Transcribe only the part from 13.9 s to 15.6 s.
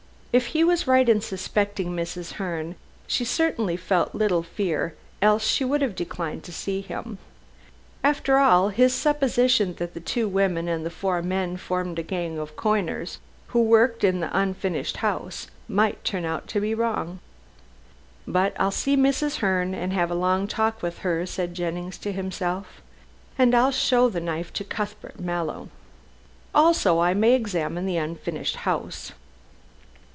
in the unfinished house,